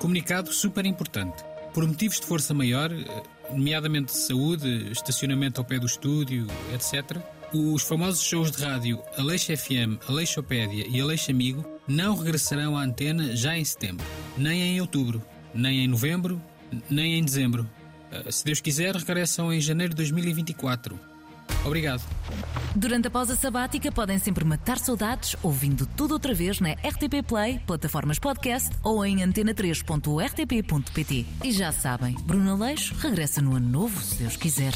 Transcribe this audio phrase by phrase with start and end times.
[0.00, 1.44] Comunicado super importante.
[1.74, 2.90] Por motivos de força maior,
[3.50, 7.18] nomeadamente de saúde, estacionamento ao pé do estúdio, etc.,
[7.52, 13.36] os famosos shows de rádio Aleixo FM, Aleixopédia e Aleixo Amigo não regressarão à antena
[13.36, 14.06] já em setembro,
[14.38, 15.22] nem em outubro,
[15.52, 16.40] nem em novembro,
[16.88, 17.68] nem em dezembro.
[18.10, 20.98] Eh, se Deus quiser, regressam em janeiro de 2024.
[21.64, 22.02] Obrigado.
[22.74, 27.58] Durante a pausa sabática podem sempre matar saudades ouvindo tudo outra vez na RTP Play,
[27.66, 31.26] plataformas podcast ou em antena3.rtp.pt.
[31.44, 34.72] E já sabem, Bruno Aleixo regressa no ano novo, se Deus quiser.